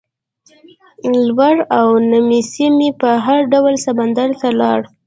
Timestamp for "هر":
3.25-3.39